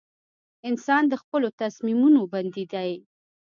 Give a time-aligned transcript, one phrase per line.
[0.69, 2.91] •انسان د خپلو تصمیمونو بندي دی.